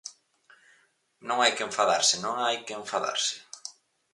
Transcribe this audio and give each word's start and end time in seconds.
Non 1.27 1.37
hai 1.39 1.51
que 1.55 1.65
enfadarse, 1.69 2.15
non 2.25 2.33
hai 2.43 2.55
que 2.65 2.77
enfadarse. 2.81 3.35